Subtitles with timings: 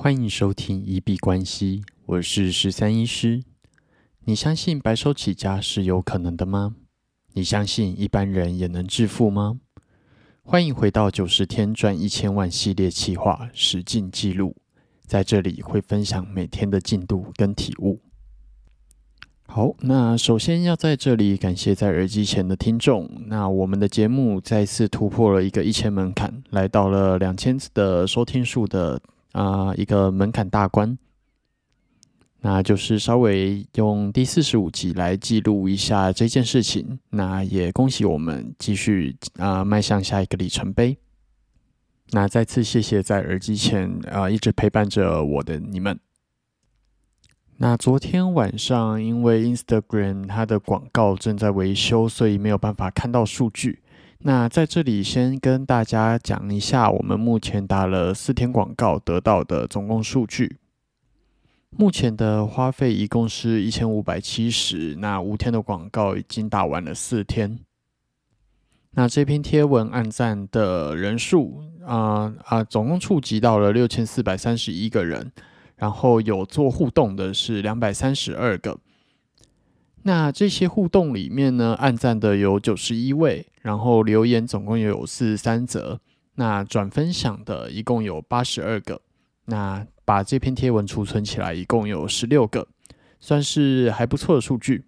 [0.00, 3.42] 欢迎收听一币关系，我是十三医师。
[4.26, 6.76] 你相信白手起家是有可能的吗？
[7.32, 9.58] 你相信一般人也能致富吗？
[10.44, 14.54] 欢迎回到九十天赚一千万系列企划实进记录，
[15.04, 17.98] 在这里会分享每天的进度跟体悟。
[19.48, 23.10] 好，那首先要在这里感谢在耳机前的听众。
[23.26, 29.02] 那我们的节目再次突破了一个一千门槛，来到了两千次的收听数的。
[29.32, 30.96] 啊，一个门槛大关，
[32.40, 36.98] 那就是稍微用第四十五集来记录一下这件事情。
[37.10, 40.96] 那也恭喜我们继续啊迈向下一个里程碑。
[42.10, 45.98] 那再次谢谢在耳机前啊一直陪伴着我的你们。
[47.58, 53.82] 那昨天晚上因为 Instagram 它的广告正在维修，所以没有办法看到数据。
[54.20, 60.56] 那在这里先跟大家讲一下，我们目前打了四天广告得到的总共数据。
[61.70, 64.96] 目前的花费一共是一千五百七十。
[64.96, 67.60] 那五天的广告已经打完了四天。
[68.92, 75.30] 那这篇贴文按赞的人数啊啊，总共触及到了六千四百三十一个人，
[75.76, 78.78] 然后有做互动的是两百三十二个。
[80.02, 86.00] 那这些互动里面呢，按赞的有九十一位，然后留言总共有四十三则，
[86.36, 89.02] 那转分享的一共有八十二个，
[89.44, 92.66] 那把这篇贴文储存起来一共有十六个，
[93.20, 94.86] 算是还不错的数据。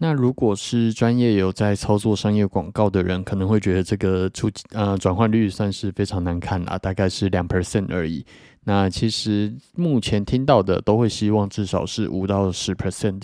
[0.00, 8.22] 那如果是专业有在操作商业广告的人，可能会觉得这个出呃转换率算是非常难看啦，大概是两 percent 而已。
[8.64, 13.22] 那其实目前听到的都会希望至少是五到十 percent。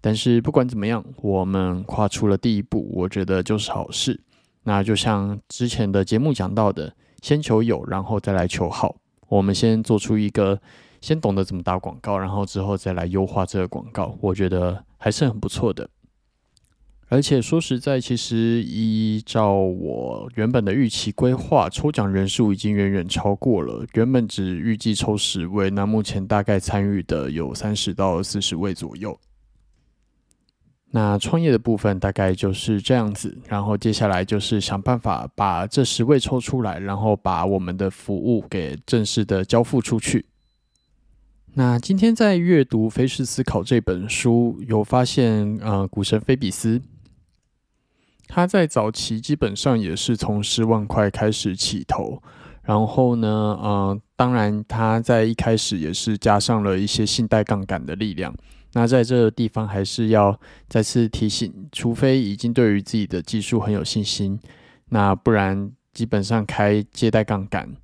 [0.00, 4.20] 但是不管怎么样，我们跨出了第一步，我觉得就是好事。
[4.62, 8.96] 那就像之前的节目讲到的，先求有，然后再来求好。
[9.28, 10.60] 我们先做出一个，
[11.00, 15.88] 先懂得怎么打广告，然后之后再来优化这个广告，我觉得还是很不错的。
[17.08, 23.84] 而且说实在，其实依照我原本的预期规划，抽奖人数已经远远超过了。
[23.94, 29.18] 原本只预计抽十位，那目前大概参与的有三十到四十位左右。
[30.92, 40.26] 那创业的部分大概就是这样子，然后接下来就是想办法把这十位抽出来，然后把我们的服务给正式的交付出去。
[41.54, 46.80] 那今天在阅读《非是思考》这本书，有发现，呃，股神菲比斯，
[48.26, 52.20] 他在早期基本上也是从十万块开始起头，
[52.62, 58.34] 然后呢，呃，当然他在一开始也是加上了一些信贷杠杆的力量。
[58.72, 60.38] 那在这个地方还是要
[60.68, 64.38] 再次提醒，除非已经对于自己的技术很有信心，
[64.90, 67.74] 那不然基本上开借贷杠杆，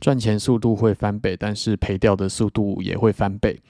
[0.00, 3.60] 赚钱速度会翻倍，但是赔掉的速度也会翻倍。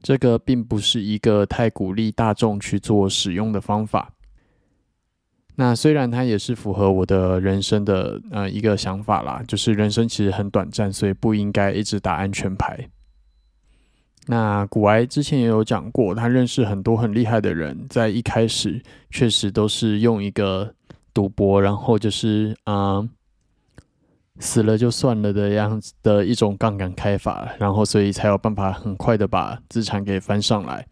[0.00, 4.12] 这个并不是一个太鼓励大众去做使用的方法。
[5.56, 12.88] 那虽然它也是符合我的人生的呃一个想法啦，就是人生其实很短暂，所以不应该一直打安全牌。
[14.26, 20.72] 那古埃之前也有讲过，他认识很多很厉害的人，在一开始确实都是用一个
[21.12, 23.02] 赌博，然后就是啊
[24.38, 30.86] 死了就算了的样子的一种杠杆开法，然后所以才有办法很快的把资产给翻上来。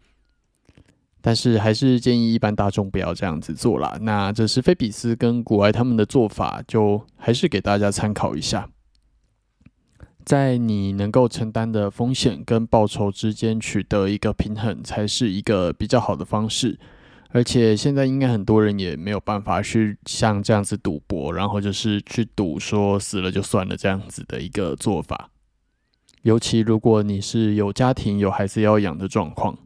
[1.21, 3.95] 但是还是建议一般大众不要这样子做啦。
[4.01, 8.67] 那这是菲比斯跟古埃他们的做法，就还是给大家参考一下。
[10.25, 16.79] 在你能够承担的风险跟报酬之间取得一个平衡，才是一个比较好的方式。
[17.33, 25.29] 而且现在应该很多人也没有办法去像这样子赌博，然后就是去赌说死了就算了这样子的一个做法。
[26.23, 29.57] 尤其如果你是有家庭有孩子要养的状况。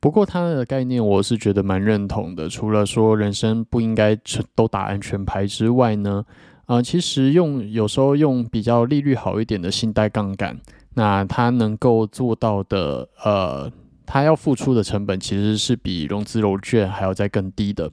[0.00, 4.16] 不过他的概念我是觉得蛮认同的，除了说人生不应该
[4.54, 6.24] 都打安全牌之外呢。
[6.68, 10.60] 啊，其实用有时候用比较利率好一点的信贷杠杆，
[10.96, 13.72] 那它能够做到的，呃，
[14.04, 17.90] 它要付出的成本其实是比融资融券还要再更低的。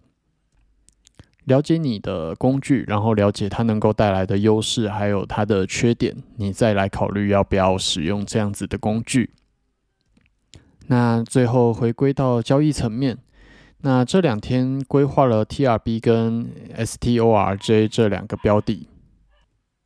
[1.46, 9.30] 了解你的工具，然后了解它能够带来的优势，还有它的缺点，你再来考虑要不要使用这样子的工具。
[10.88, 13.20] 那最后回归到交易层面。
[13.82, 18.88] 那这两天规划了 TRB 跟 STORJ 这两个标的，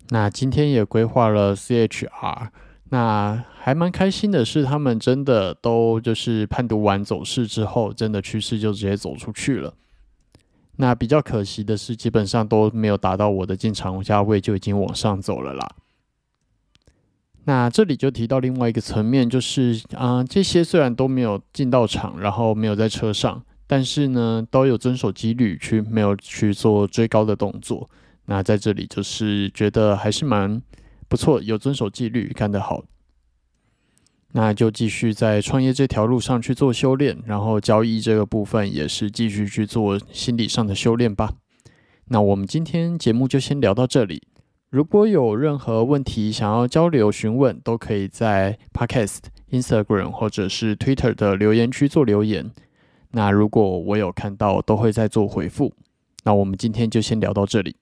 [0.09, 2.50] 那今天也规划了 CHR。
[2.91, 9.75] 那还蛮开心的是，他们真的都就是判读完走势之后，真的趋势就直接走出去了。
[10.77, 15.69] 那比较可惜的是，基本上都没有达到我的进场价位，就已经往上走了啦。
[17.44, 27.88] 那这里就提到另外一个层面，就是啊，这些虽然都没有进到场，然后没有在车上，但是呢，都有遵守纪律，去没有去做追高的动作。
[28.25, 30.60] 那在这里就是觉得还是蛮
[31.07, 32.83] 不错，有遵守纪律，干得好。
[34.31, 41.33] 那就继续在创业这条路上去做修炼，然后交易这个部分也是继续去做心理上的修炼吧。
[42.06, 44.24] 那我们今天节目就先聊到这里。
[44.72, 49.19] 如果有任何问题想要交流询问，都可以在 Podcast、
[49.51, 52.51] Instagram 或者是 Twitter 的留言区做留言。
[53.12, 55.74] 那如果我有看到，都会再做回复。
[56.24, 57.76] 那我们今天就先聊到这里。